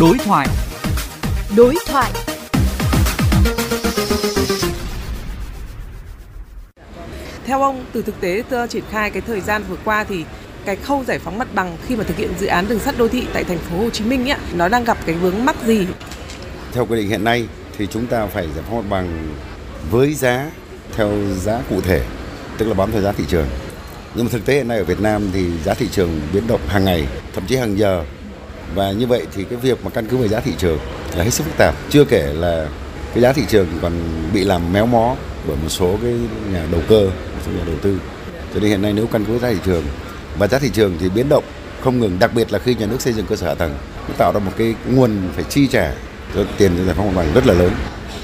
Đối 0.00 0.18
thoại. 0.18 0.48
Đối 1.56 1.74
thoại. 1.86 2.12
Theo 7.46 7.62
ông, 7.62 7.84
từ 7.92 8.02
thực 8.02 8.20
tế 8.20 8.42
triển 8.70 8.84
khai 8.90 9.10
cái 9.10 9.22
thời 9.26 9.40
gian 9.40 9.64
vừa 9.68 9.76
qua 9.84 10.04
thì 10.04 10.24
cái 10.64 10.76
khâu 10.76 11.04
giải 11.06 11.18
phóng 11.18 11.38
mặt 11.38 11.48
bằng 11.54 11.76
khi 11.86 11.96
mà 11.96 12.04
thực 12.04 12.16
hiện 12.16 12.30
dự 12.38 12.46
án 12.46 12.68
đường 12.68 12.78
sắt 12.78 12.98
đô 12.98 13.08
thị 13.08 13.26
tại 13.32 13.44
thành 13.44 13.58
phố 13.58 13.78
Hồ 13.78 13.90
Chí 13.90 14.04
Minh 14.04 14.30
ấy, 14.30 14.38
nó 14.54 14.68
đang 14.68 14.84
gặp 14.84 14.98
cái 15.06 15.14
vướng 15.14 15.44
mắc 15.44 15.56
gì? 15.66 15.86
Theo 16.72 16.86
quy 16.86 16.96
định 16.96 17.08
hiện 17.08 17.24
nay 17.24 17.48
thì 17.78 17.86
chúng 17.90 18.06
ta 18.06 18.26
phải 18.26 18.48
giải 18.54 18.64
phóng 18.68 18.76
mặt 18.76 18.86
bằng 18.90 19.34
với 19.90 20.14
giá 20.14 20.50
theo 20.96 21.12
giá 21.40 21.60
cụ 21.70 21.80
thể, 21.80 22.02
tức 22.58 22.66
là 22.66 22.74
bám 22.74 22.92
theo 22.92 23.02
giá 23.02 23.12
thị 23.12 23.24
trường. 23.28 23.46
Nhưng 24.14 24.24
mà 24.24 24.30
thực 24.32 24.46
tế 24.46 24.54
hiện 24.54 24.68
nay 24.68 24.78
ở 24.78 24.84
Việt 24.84 25.00
Nam 25.00 25.30
thì 25.32 25.46
giá 25.64 25.74
thị 25.74 25.88
trường 25.90 26.20
biến 26.32 26.46
động 26.46 26.60
hàng 26.68 26.84
ngày, 26.84 27.06
thậm 27.34 27.44
chí 27.46 27.56
hàng 27.56 27.78
giờ. 27.78 28.04
Và 28.74 28.92
như 28.92 29.06
vậy 29.06 29.26
thì 29.34 29.44
cái 29.44 29.58
việc 29.58 29.84
mà 29.84 29.90
căn 29.90 30.06
cứ 30.06 30.16
vào 30.16 30.28
giá 30.28 30.40
thị 30.40 30.52
trường 30.58 30.78
là 31.16 31.24
hết 31.24 31.30
sức 31.30 31.44
phức 31.44 31.56
tạp. 31.56 31.74
Chưa 31.90 32.04
kể 32.04 32.32
là 32.34 32.68
cái 33.14 33.22
giá 33.22 33.32
thị 33.32 33.42
trường 33.48 33.66
còn 33.82 33.92
bị 34.32 34.44
làm 34.44 34.72
méo 34.72 34.86
mó 34.86 35.16
bởi 35.46 35.56
một 35.62 35.68
số 35.68 35.96
cái 36.02 36.14
nhà 36.52 36.66
đầu 36.72 36.80
cơ, 36.88 37.04
một 37.04 37.42
số 37.46 37.52
nhà 37.52 37.64
đầu 37.66 37.76
tư. 37.82 37.98
Cho 38.54 38.60
nên 38.60 38.70
hiện 38.70 38.82
nay 38.82 38.92
nếu 38.92 39.06
căn 39.06 39.24
cứ 39.24 39.38
giá 39.38 39.50
thị 39.50 39.58
trường 39.64 39.84
và 40.38 40.46
giá 40.46 40.58
thị 40.58 40.70
trường 40.72 40.96
thì 41.00 41.08
biến 41.08 41.28
động 41.28 41.44
không 41.80 42.00
ngừng, 42.00 42.18
đặc 42.18 42.34
biệt 42.34 42.52
là 42.52 42.58
khi 42.58 42.74
nhà 42.74 42.86
nước 42.86 43.00
xây 43.00 43.12
dựng 43.12 43.26
cơ 43.26 43.36
sở 43.36 43.46
hạ 43.46 43.54
tầng, 43.54 43.74
nó 44.08 44.14
tạo 44.18 44.32
ra 44.32 44.40
một 44.40 44.52
cái 44.56 44.74
nguồn 44.88 45.10
phải 45.34 45.44
chi 45.44 45.66
trả 45.66 45.92
cho 46.34 46.44
tiền 46.58 46.72
cho 46.78 46.84
giải 46.84 46.94
phóng 46.94 47.06
mặt 47.06 47.12
bằng 47.16 47.32
rất 47.34 47.46
là 47.46 47.54
lớn. 47.54 47.70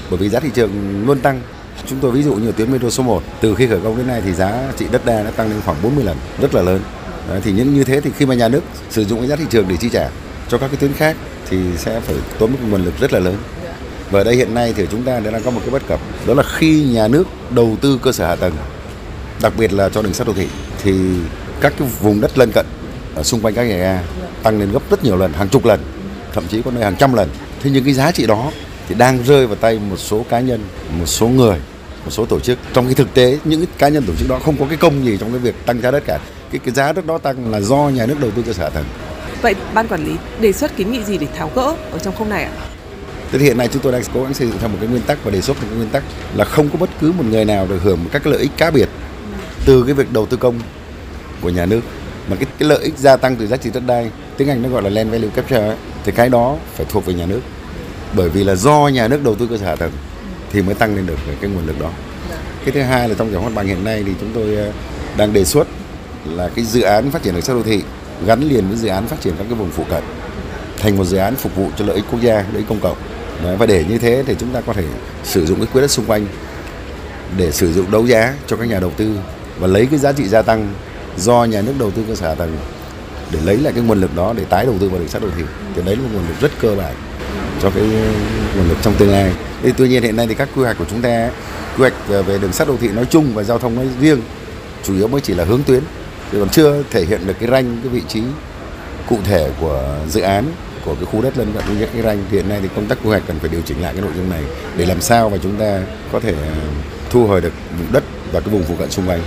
Bởi 0.09 0.17
vì 0.17 0.29
giá 0.29 0.39
thị 0.39 0.49
trường 0.53 1.03
luôn 1.07 1.19
tăng. 1.19 1.41
Chúng 1.87 1.99
tôi 1.99 2.11
ví 2.11 2.23
dụ 2.23 2.35
như 2.35 2.51
tuyến 2.51 2.71
metro 2.71 2.89
số 2.89 3.03
1, 3.03 3.23
từ 3.41 3.55
khi 3.55 3.67
khởi 3.67 3.79
công 3.83 3.97
đến 3.97 4.07
nay 4.07 4.21
thì 4.25 4.33
giá 4.33 4.71
trị 4.77 4.85
đất 4.91 5.05
đai 5.05 5.23
đã 5.23 5.31
tăng 5.31 5.49
lên 5.49 5.61
khoảng 5.65 5.77
40 5.83 6.03
lần, 6.03 6.17
rất 6.41 6.55
là 6.55 6.61
lớn. 6.61 6.81
Đấy, 7.29 7.41
thì 7.43 7.51
những 7.51 7.73
như 7.73 7.83
thế 7.83 8.01
thì 8.01 8.09
khi 8.17 8.25
mà 8.25 8.35
nhà 8.35 8.49
nước 8.49 8.61
sử 8.89 9.05
dụng 9.05 9.19
cái 9.19 9.27
giá 9.27 9.35
thị 9.35 9.45
trường 9.49 9.65
để 9.67 9.75
chi 9.77 9.89
trả 9.89 10.09
cho 10.49 10.57
các 10.57 10.67
cái 10.67 10.77
tuyến 10.77 10.93
khác 10.93 11.15
thì 11.49 11.57
sẽ 11.77 11.99
phải 11.99 12.15
tốn 12.39 12.51
một 12.51 12.57
nguồn 12.69 12.85
lực 12.85 12.93
rất 12.99 13.13
là 13.13 13.19
lớn. 13.19 13.37
Và 14.11 14.19
ở 14.19 14.23
đây 14.23 14.35
hiện 14.35 14.53
nay 14.53 14.73
thì 14.77 14.87
chúng 14.91 15.03
ta 15.03 15.19
đang 15.19 15.43
có 15.43 15.51
một 15.51 15.61
cái 15.61 15.69
bất 15.69 15.87
cập, 15.87 15.99
đó 16.25 16.33
là 16.33 16.43
khi 16.43 16.83
nhà 16.83 17.07
nước 17.07 17.23
đầu 17.49 17.77
tư 17.81 17.99
cơ 18.01 18.11
sở 18.11 18.27
hạ 18.27 18.35
tầng, 18.35 18.53
đặc 19.41 19.53
biệt 19.57 19.73
là 19.73 19.89
cho 19.89 20.01
đường 20.01 20.13
sắt 20.13 20.27
đô 20.27 20.33
thị 20.33 20.47
thì 20.83 20.93
các 21.61 21.73
cái 21.79 21.87
vùng 22.01 22.21
đất 22.21 22.37
lân 22.37 22.51
cận 22.51 22.65
ở 23.15 23.23
xung 23.23 23.41
quanh 23.41 23.53
các 23.53 23.63
nhà 23.63 23.77
ga 23.77 24.01
tăng 24.43 24.59
lên 24.59 24.71
gấp 24.71 24.89
rất 24.89 25.03
nhiều 25.03 25.17
lần, 25.17 25.33
hàng 25.33 25.49
chục 25.49 25.65
lần, 25.65 25.79
thậm 26.33 26.43
chí 26.47 26.61
có 26.61 26.71
nơi 26.71 26.83
hàng 26.83 26.95
trăm 26.95 27.13
lần. 27.13 27.29
Thế 27.63 27.69
nhưng 27.73 27.83
cái 27.83 27.93
giá 27.93 28.11
trị 28.11 28.25
đó 28.25 28.51
thì 28.89 28.95
đang 28.95 29.23
rơi 29.23 29.47
vào 29.47 29.55
tay 29.55 29.79
một 29.89 29.97
số 29.97 30.25
cá 30.29 30.39
nhân, 30.39 30.63
một 30.99 31.05
số 31.05 31.27
người, 31.27 31.57
một 32.05 32.11
số 32.11 32.25
tổ 32.25 32.39
chức. 32.39 32.57
Trong 32.73 32.85
cái 32.85 32.95
thực 32.95 33.13
tế 33.13 33.39
những 33.45 33.65
cá 33.77 33.87
nhân 33.87 34.03
tổ 34.07 34.13
chức 34.19 34.29
đó 34.29 34.39
không 34.45 34.57
có 34.57 34.65
cái 34.69 34.77
công 34.77 35.05
gì 35.05 35.17
trong 35.17 35.31
cái 35.31 35.39
việc 35.39 35.55
tăng 35.65 35.81
giá 35.81 35.91
đất 35.91 36.03
cả. 36.05 36.19
Cái, 36.51 36.59
cái 36.65 36.73
giá 36.73 36.93
đất 36.93 37.05
đó 37.05 37.17
tăng 37.17 37.51
là 37.51 37.61
do 37.61 37.77
nhà 37.77 38.05
nước 38.05 38.19
đầu 38.19 38.31
tư 38.31 38.41
cơ 38.41 38.53
sở 38.53 38.63
hạ 38.63 38.69
tầng. 38.69 38.85
Vậy 39.41 39.55
ban 39.73 39.87
quản 39.87 40.05
lý 40.05 40.11
đề 40.39 40.51
xuất 40.51 40.77
kiến 40.77 40.91
nghị 40.91 41.03
gì 41.03 41.17
để 41.17 41.27
tháo 41.37 41.51
gỡ 41.55 41.75
ở 41.91 41.99
trong 41.99 42.15
khâu 42.15 42.27
này 42.27 42.43
ạ? 42.43 42.51
Thế 43.31 43.39
thì 43.39 43.45
hiện 43.45 43.57
nay 43.57 43.69
chúng 43.73 43.81
tôi 43.81 43.91
đang 43.91 44.01
cố 44.13 44.23
gắng 44.23 44.33
xây 44.33 44.47
dựng 44.47 44.57
theo 44.59 44.69
một 44.69 44.77
cái 44.79 44.89
nguyên 44.89 45.01
tắc 45.01 45.23
và 45.23 45.31
đề 45.31 45.41
xuất 45.41 45.57
một 45.57 45.63
cái 45.69 45.77
nguyên 45.77 45.89
tắc 45.89 46.03
là 46.35 46.45
không 46.45 46.69
có 46.69 46.77
bất 46.77 46.89
cứ 47.01 47.11
một 47.11 47.23
người 47.29 47.45
nào 47.45 47.67
được 47.67 47.79
hưởng 47.83 47.99
các 48.11 48.27
lợi 48.27 48.41
ích 48.41 48.51
cá 48.57 48.71
biệt 48.71 48.89
từ 49.65 49.83
cái 49.83 49.93
việc 49.93 50.13
đầu 50.13 50.25
tư 50.25 50.37
công 50.37 50.59
của 51.41 51.49
nhà 51.49 51.65
nước. 51.65 51.81
Mà 52.29 52.35
cái, 52.35 52.45
cái 52.59 52.69
lợi 52.69 52.79
ích 52.83 52.97
gia 52.97 53.17
tăng 53.17 53.35
từ 53.35 53.47
giá 53.47 53.57
trị 53.57 53.69
đất 53.73 53.83
đai 53.87 54.11
tiếng 54.37 54.49
Anh 54.49 54.61
nó 54.61 54.69
gọi 54.69 54.81
là 54.81 54.89
land 54.89 55.11
value 55.11 55.29
capture 55.35 55.67
ấy, 55.67 55.75
thì 56.03 56.11
cái 56.11 56.29
đó 56.29 56.57
phải 56.75 56.85
thuộc 56.89 57.05
về 57.05 57.13
nhà 57.13 57.25
nước. 57.25 57.41
Bởi 58.13 58.29
vì 58.29 58.43
là 58.43 58.55
do 58.55 58.87
nhà 58.87 59.07
nước 59.07 59.23
đầu 59.23 59.35
tư 59.35 59.47
cơ 59.49 59.57
sở 59.57 59.65
hạ 59.65 59.75
tầng 59.75 59.91
thì 60.51 60.61
mới 60.61 60.75
tăng 60.75 60.95
lên 60.95 61.05
được 61.05 61.17
cái 61.41 61.49
nguồn 61.49 61.65
lực 61.65 61.79
đó. 61.79 61.91
Cái 62.65 62.71
thứ 62.71 62.81
hai 62.81 63.09
là 63.09 63.15
trong 63.17 63.31
giải 63.31 63.35
phóng 63.35 63.45
mặt 63.45 63.55
bằng 63.55 63.67
hiện 63.67 63.83
nay 63.83 64.03
thì 64.05 64.11
chúng 64.19 64.31
tôi 64.33 64.55
ờ, 64.55 64.71
đang 65.17 65.33
đề 65.33 65.45
xuất 65.45 65.67
là 66.25 66.49
cái 66.55 66.65
dự 66.65 66.81
án 66.81 67.11
phát 67.11 67.23
triển 67.23 67.33
đường 67.33 67.43
sắt 67.43 67.55
đô 67.55 67.63
thị 67.63 67.81
gắn 68.25 68.41
liền 68.41 68.67
với 68.67 68.77
dự 68.77 68.87
án 68.87 69.07
phát 69.07 69.21
triển 69.21 69.33
các 69.37 69.45
cái 69.49 69.59
vùng 69.59 69.69
phụ 69.69 69.83
cận 69.89 70.03
thành 70.79 70.97
một 70.97 71.05
dự 71.05 71.17
án 71.17 71.35
phục 71.35 71.55
vụ 71.55 71.69
cho 71.77 71.85
lợi 71.85 71.95
ích 71.95 72.05
quốc 72.11 72.21
gia 72.21 72.33
lợi 72.33 72.57
ích 72.57 72.65
công 72.69 72.79
cộng. 72.79 72.97
Đấy, 73.43 73.57
và 73.57 73.65
để 73.65 73.85
như 73.89 73.97
thế 73.97 74.23
thì 74.27 74.35
chúng 74.39 74.49
ta 74.53 74.61
có 74.61 74.73
thể 74.73 74.83
sử 75.23 75.45
dụng 75.45 75.59
cái 75.59 75.67
quỹ 75.73 75.81
đất 75.81 75.91
xung 75.91 76.05
quanh 76.05 76.25
để 77.37 77.51
sử 77.51 77.73
dụng 77.73 77.91
đấu 77.91 78.05
giá 78.05 78.33
cho 78.47 78.57
các 78.57 78.67
nhà 78.67 78.79
đầu 78.79 78.91
tư 78.97 79.15
và 79.59 79.67
lấy 79.67 79.85
cái 79.85 79.99
giá 79.99 80.11
trị 80.11 80.27
gia 80.27 80.41
tăng 80.41 80.73
do 81.17 81.43
nhà 81.43 81.61
nước 81.61 81.73
đầu 81.79 81.91
tư 81.91 82.03
cơ 82.07 82.15
sở 82.15 82.27
hạ 82.27 82.35
tầng 82.35 82.57
để 83.31 83.39
lấy 83.45 83.57
lại 83.57 83.73
cái 83.73 83.83
nguồn 83.83 84.01
lực 84.01 84.15
đó 84.15 84.33
để 84.37 84.43
tái 84.49 84.65
đầu 84.65 84.75
tư 84.79 84.89
vào 84.89 84.99
đường 84.99 85.07
sắt 85.07 85.21
đô 85.21 85.27
thị. 85.37 85.43
Thì 85.75 85.81
đấy 85.85 85.95
là 85.95 86.01
một 86.01 86.09
nguồn 86.13 86.27
lực 86.27 86.35
rất 86.41 86.51
cơ 86.61 86.75
bản 86.75 86.93
cho 87.61 87.69
cái 87.69 87.83
nguồn 88.57 88.69
lực 88.69 88.77
trong 88.81 88.93
tương 88.95 89.11
lai. 89.11 89.31
Thì 89.63 89.71
tuy 89.77 89.89
nhiên 89.89 90.03
hiện 90.03 90.15
nay 90.15 90.27
thì 90.27 90.35
các 90.35 90.49
quy 90.55 90.63
hoạch 90.63 90.77
của 90.77 90.85
chúng 90.89 91.01
ta 91.01 91.29
quy 91.77 91.81
hoạch 91.81 92.25
về 92.25 92.37
đường 92.37 92.53
sắt 92.53 92.67
đô 92.67 92.77
thị 92.77 92.87
nói 92.87 93.05
chung 93.09 93.33
và 93.33 93.43
giao 93.43 93.59
thông 93.59 93.75
nói 93.75 93.87
riêng 94.01 94.21
chủ 94.83 94.95
yếu 94.95 95.07
mới 95.07 95.21
chỉ 95.21 95.33
là 95.33 95.45
hướng 95.45 95.63
tuyến 95.63 95.83
chứ 96.31 96.39
còn 96.39 96.49
chưa 96.49 96.83
thể 96.91 97.05
hiện 97.05 97.27
được 97.27 97.33
cái 97.39 97.49
ranh 97.49 97.77
cái 97.83 97.89
vị 97.89 98.01
trí 98.07 98.21
cụ 99.09 99.17
thể 99.23 99.49
của 99.61 99.97
dự 100.09 100.21
án 100.21 100.45
của 100.85 100.95
cái 100.95 101.05
khu 101.05 101.21
đất 101.21 101.37
lân 101.37 101.53
cận 101.53 101.63
với 101.67 101.87
cái 101.93 102.01
ranh 102.01 102.25
thì 102.31 102.37
hiện 102.37 102.49
nay 102.49 102.59
thì 102.61 102.69
công 102.75 102.85
tác 102.85 102.97
quy 103.03 103.09
hoạch 103.09 103.23
cần 103.27 103.39
phải 103.39 103.49
điều 103.49 103.61
chỉnh 103.61 103.81
lại 103.81 103.93
cái 103.93 104.01
nội 104.01 104.11
dung 104.17 104.29
này 104.29 104.43
để 104.77 104.85
làm 104.85 105.01
sao 105.01 105.29
mà 105.29 105.37
chúng 105.43 105.55
ta 105.55 105.81
có 106.11 106.19
thể 106.19 106.33
à, 106.33 106.55
thu 107.09 107.27
hồi 107.27 107.41
được 107.41 107.53
vùng 107.77 107.91
đất 107.91 108.03
và 108.31 108.39
cái 108.39 108.49
vùng 108.49 108.63
phụ 108.63 108.75
cận 108.79 108.91
xung 108.91 109.07
quanh. 109.07 109.21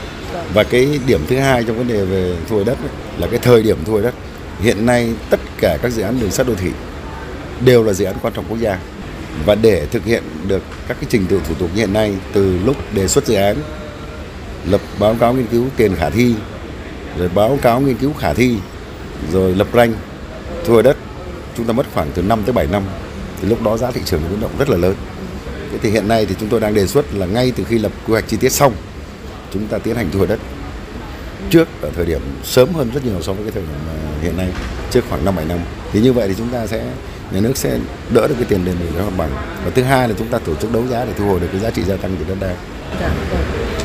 Và 0.54 0.64
cái 0.64 1.00
điểm 1.06 1.20
thứ 1.28 1.38
hai 1.38 1.64
trong 1.64 1.76
vấn 1.76 1.88
đề 1.88 2.04
về 2.04 2.36
thu 2.48 2.56
hồi 2.56 2.64
đất 2.64 2.78
ấy, 2.78 2.90
là 3.18 3.26
cái 3.26 3.38
thời 3.42 3.62
điểm 3.62 3.78
thu 3.84 3.92
hồi 3.92 4.02
đất. 4.02 4.14
Hiện 4.60 4.86
nay 4.86 5.12
tất 5.30 5.40
cả 5.60 5.78
các 5.82 5.92
dự 5.92 6.02
án 6.02 6.20
đường 6.20 6.30
sắt 6.30 6.46
đô 6.46 6.54
thị 6.54 6.70
đều 7.64 7.84
là 7.84 7.92
dự 7.92 8.04
án 8.04 8.14
quan 8.22 8.34
trọng 8.34 8.44
quốc 8.48 8.58
gia. 8.58 8.78
Và 9.44 9.54
để 9.54 9.86
thực 9.86 10.04
hiện 10.04 10.22
được 10.48 10.62
các 10.88 10.96
cái 11.00 11.06
trình 11.08 11.26
tự 11.26 11.40
thủ 11.48 11.54
tục 11.54 11.70
như 11.74 11.80
hiện 11.80 11.92
nay 11.92 12.14
từ 12.32 12.58
lúc 12.64 12.76
đề 12.94 13.08
xuất 13.08 13.26
dự 13.26 13.34
án 13.34 13.56
lập 14.70 14.80
báo 14.98 15.16
cáo 15.20 15.34
nghiên 15.34 15.46
cứu 15.46 15.64
tiền 15.76 15.96
khả 15.96 16.10
thi 16.10 16.34
rồi 17.18 17.28
báo 17.34 17.58
cáo 17.62 17.80
nghiên 17.80 17.96
cứu 17.96 18.12
khả 18.12 18.34
thi 18.34 18.56
rồi 19.32 19.54
lập 19.54 19.66
ranh 19.74 19.92
thu 20.64 20.72
hồi 20.72 20.82
đất 20.82 20.96
chúng 21.56 21.66
ta 21.66 21.72
mất 21.72 21.86
khoảng 21.94 22.10
từ 22.14 22.22
5 22.22 22.42
tới 22.46 22.52
7 22.52 22.66
năm 22.66 22.82
thì 23.40 23.48
lúc 23.48 23.62
đó 23.62 23.76
giá 23.76 23.90
thị 23.90 24.00
trường 24.04 24.20
biến 24.30 24.40
động 24.40 24.50
rất 24.58 24.70
là 24.70 24.76
lớn 24.76 24.94
thế 25.72 25.78
thì 25.82 25.90
hiện 25.90 26.08
nay 26.08 26.26
thì 26.26 26.34
chúng 26.40 26.48
tôi 26.48 26.60
đang 26.60 26.74
đề 26.74 26.86
xuất 26.86 27.14
là 27.14 27.26
ngay 27.26 27.52
từ 27.56 27.64
khi 27.64 27.78
lập 27.78 27.92
quy 28.06 28.12
hoạch 28.12 28.28
chi 28.28 28.36
tiết 28.36 28.52
xong 28.52 28.72
chúng 29.52 29.66
ta 29.66 29.78
tiến 29.78 29.96
hành 29.96 30.10
thu 30.12 30.18
hồi 30.18 30.28
đất 30.28 30.38
trước 31.50 31.68
ở 31.82 31.90
thời 31.96 32.06
điểm 32.06 32.20
sớm 32.44 32.72
hơn 32.72 32.90
rất 32.94 33.04
nhiều 33.04 33.22
so 33.22 33.32
với 33.32 33.42
cái 33.42 33.52
thời 33.52 33.62
điểm 33.62 33.72
à, 33.88 33.96
hiện 34.22 34.36
nay 34.36 34.48
trước 34.90 35.04
khoảng 35.08 35.24
5 35.24 35.36
7 35.36 35.44
năm. 35.44 35.58
Thì 35.92 36.00
như 36.00 36.12
vậy 36.12 36.28
thì 36.28 36.34
chúng 36.38 36.48
ta 36.48 36.66
sẽ 36.66 36.84
nhà 37.30 37.40
nước 37.40 37.56
sẽ 37.56 37.78
đỡ 38.14 38.28
được 38.28 38.34
cái 38.34 38.44
tiền 38.48 38.64
đền 38.64 38.76
bù 38.80 38.98
giá 38.98 39.04
mặt 39.04 39.12
bằng. 39.16 39.30
Và 39.64 39.70
thứ 39.74 39.82
hai 39.82 40.08
là 40.08 40.14
chúng 40.18 40.28
ta 40.28 40.38
tổ 40.38 40.54
chức 40.54 40.72
đấu 40.72 40.86
giá 40.90 41.04
để 41.04 41.12
thu 41.18 41.24
hồi 41.24 41.40
được 41.40 41.48
cái 41.52 41.60
giá 41.60 41.70
trị 41.70 41.82
gia 41.82 41.96
tăng 41.96 42.16
của 42.16 42.24
đất 42.28 42.36
đai. 42.40 42.54
Dạ, 43.00 43.10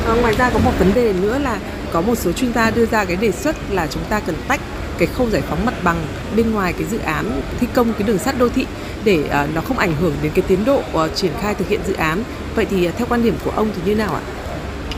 à, 0.06 0.14
ngoài 0.20 0.34
ra 0.38 0.50
có 0.50 0.58
một 0.58 0.72
vấn 0.78 0.94
đề 0.94 1.12
nữa 1.12 1.38
là 1.38 1.58
có 1.94 2.00
một 2.00 2.18
số 2.18 2.32
chuyên 2.32 2.52
gia 2.52 2.70
đưa 2.70 2.86
ra 2.86 3.04
cái 3.04 3.16
đề 3.16 3.32
xuất 3.32 3.56
là 3.70 3.86
chúng 3.86 4.02
ta 4.08 4.20
cần 4.20 4.36
tách 4.48 4.60
cái 4.98 5.08
khâu 5.08 5.30
giải 5.30 5.42
phóng 5.48 5.66
mặt 5.66 5.74
bằng 5.84 6.06
bên 6.36 6.52
ngoài 6.52 6.72
cái 6.72 6.84
dự 6.90 6.98
án 6.98 7.40
thi 7.60 7.66
công 7.74 7.92
cái 7.92 8.02
đường 8.02 8.18
sắt 8.18 8.38
đô 8.38 8.48
thị 8.48 8.66
để 9.04 9.24
ờ, 9.30 9.46
nó 9.54 9.60
không 9.60 9.78
ảnh 9.78 9.94
hưởng 10.00 10.12
đến 10.22 10.32
cái 10.34 10.44
tiến 10.48 10.64
độ 10.64 10.82
ờ, 10.92 11.08
triển 11.08 11.32
khai 11.42 11.54
thực 11.54 11.68
hiện 11.68 11.80
dự 11.86 11.94
án. 11.94 12.22
Vậy 12.54 12.66
thì 12.70 12.84
ờ, 12.84 12.92
theo 12.96 13.06
quan 13.10 13.22
điểm 13.22 13.34
của 13.44 13.50
ông 13.50 13.70
thì 13.76 13.82
như 13.84 13.94
nào 13.94 14.14
ạ? 14.14 14.20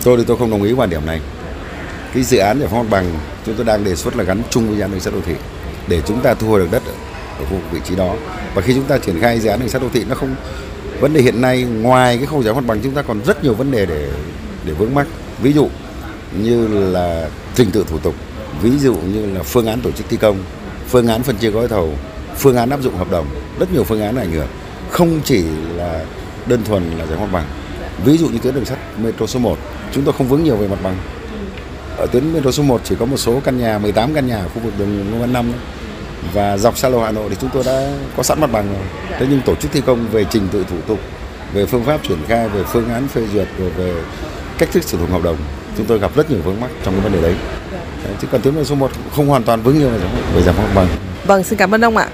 Tôi 0.05 0.17
thì 0.17 0.25
tôi 0.27 0.37
không 0.37 0.51
đồng 0.51 0.62
ý 0.62 0.73
quan 0.73 0.91
điểm 0.91 1.07
này. 1.07 1.21
Cái 2.15 2.23
dự 2.23 2.39
án 2.39 2.59
giải 2.59 2.69
phóng 2.69 2.79
mặt 2.79 2.91
bằng 2.91 3.15
chúng 3.47 3.55
tôi 3.55 3.65
đang 3.65 3.84
đề 3.84 3.97
xuất 3.97 4.17
là 4.17 4.25
gắn 4.25 4.43
chung 4.51 4.67
với 4.67 4.77
dự 4.77 4.83
án 4.83 4.91
đường 4.91 5.01
sắt 5.01 5.15
đô 5.15 5.21
thị 5.27 5.34
để 5.89 6.03
chúng 6.07 6.21
ta 6.21 6.34
thu 6.34 6.49
hồi 6.49 6.61
được 6.61 6.69
đất 6.71 6.83
ở, 6.87 6.93
ở 7.39 7.45
khu 7.51 7.59
vị 7.73 7.78
trí 7.84 7.97
đó. 7.97 8.15
Và 8.55 8.63
khi 8.63 8.75
chúng 8.75 8.84
ta 8.84 8.99
triển 8.99 9.21
khai 9.21 9.41
dự 9.41 9.49
án 9.49 9.61
đường 9.61 9.69
sắt 9.69 9.83
đô 9.83 9.89
thị 9.93 10.05
nó 10.09 10.15
không 10.15 10.34
vấn 11.01 11.13
đề 11.13 11.21
hiện 11.21 11.41
nay 11.41 11.63
ngoài 11.63 12.17
cái 12.17 12.27
khâu 12.27 12.43
giải 12.43 12.55
phóng 12.55 12.67
mặt 12.67 12.75
bằng 12.75 12.83
chúng 12.83 12.95
ta 12.95 13.03
còn 13.03 13.21
rất 13.27 13.45
nhiều 13.45 13.55
vấn 13.55 13.71
đề 13.71 13.87
để 13.87 14.09
để 14.65 14.73
vướng 14.73 14.95
mắc. 14.95 15.07
Ví 15.43 15.53
dụ 15.53 15.69
như 16.43 16.69
là 16.93 17.29
trình 17.55 17.71
tự 17.71 17.85
thủ 17.89 17.99
tục, 17.99 18.15
ví 18.63 18.79
dụ 18.79 18.95
như 18.95 19.27
là 19.27 19.43
phương 19.43 19.67
án 19.67 19.81
tổ 19.81 19.91
chức 19.91 20.09
thi 20.09 20.17
công, 20.17 20.37
phương 20.89 21.07
án 21.07 21.23
phân 21.23 21.37
chia 21.37 21.51
gói 21.51 21.69
thầu, 21.69 21.95
phương 22.37 22.57
án 22.57 22.71
áp 22.71 22.83
dụng 22.83 22.97
hợp 22.97 23.11
đồng, 23.11 23.27
rất 23.59 23.73
nhiều 23.73 23.85
phương 23.85 24.03
án 24.03 24.17
ảnh 24.17 24.33
hưởng. 24.33 24.49
Không 24.91 25.21
chỉ 25.25 25.45
là 25.77 26.05
đơn 26.47 26.65
thuần 26.65 26.91
là 26.99 27.07
giải 27.07 27.17
phóng 27.19 27.33
mặt 27.33 27.33
bằng 27.33 27.47
Ví 28.05 28.19
dụ 28.19 28.29
như 28.29 28.39
tuyến 28.39 28.55
đường 28.55 28.65
sắt 28.65 28.79
metro 29.03 29.27
số 29.27 29.39
1, 29.39 29.59
chúng 29.93 30.05
tôi 30.05 30.15
không 30.19 30.29
vướng 30.29 30.45
nhiều 30.45 30.57
về 30.57 30.69
mặt 30.69 30.79
bằng. 30.83 30.97
Ở 31.97 32.07
tuyến 32.07 32.33
metro 32.33 32.51
số 32.51 32.63
1 32.63 32.81
chỉ 32.85 32.95
có 32.99 33.07
một 33.07 33.17
số 33.17 33.41
căn 33.45 33.59
nhà, 33.59 33.79
18 33.79 34.15
căn 34.15 34.27
nhà 34.27 34.37
ở 34.37 34.49
khu 34.49 34.61
vực 34.61 34.73
đường 34.79 35.11
Ngô 35.11 35.19
Văn 35.19 35.33
Năm 35.33 35.53
và 36.33 36.57
dọc 36.59 36.79
xa 36.79 36.89
lộ 36.89 37.01
Hà 37.01 37.13
Nội 37.13 37.31
thì 37.31 37.37
chúng 37.41 37.51
tôi 37.53 37.65
đã 37.65 37.93
có 38.16 38.22
sẵn 38.22 38.41
mặt 38.41 38.53
bằng 38.53 38.69
rồi. 38.72 38.83
Thế 39.19 39.27
nhưng 39.31 39.41
tổ 39.41 39.55
chức 39.55 39.72
thi 39.72 39.81
công 39.87 40.09
về 40.09 40.25
trình 40.31 40.49
tự 40.53 40.65
thủ 40.71 40.77
tục, 40.87 40.99
về 41.53 41.66
phương 41.66 41.84
pháp 41.84 42.01
triển 42.09 42.19
khai, 42.28 42.49
về 42.49 42.63
phương 42.66 42.89
án 42.89 43.09
phê 43.09 43.22
duyệt, 43.33 43.49
rồi 43.59 43.71
về 43.71 43.95
cách 44.59 44.69
thức 44.72 44.84
sử 44.84 44.99
dụng 44.99 45.10
hợp 45.10 45.22
đồng, 45.22 45.37
chúng 45.77 45.87
tôi 45.87 45.99
gặp 45.99 46.17
rất 46.17 46.31
nhiều 46.31 46.41
vướng 46.45 46.61
mắc 46.61 46.71
trong 46.84 46.95
cái 46.95 47.03
vấn 47.03 47.13
đề 47.13 47.23
đấy. 47.23 47.34
Chứ 48.21 48.28
còn 48.33 48.41
tuyến 48.43 48.55
đường 48.55 48.65
số 48.65 48.75
1 48.75 48.91
không 49.17 49.27
hoàn 49.27 49.43
toàn 49.43 49.63
vướng 49.63 49.78
nhiều 49.78 49.89
về 50.34 50.43
giải 50.43 50.55
phóng 50.55 50.65
mặt 50.65 50.73
bằng. 50.75 50.89
Vâng, 51.27 51.43
xin 51.45 51.59
cảm 51.59 51.75
ơn 51.75 51.84
ông 51.84 51.97
ạ. 51.97 52.09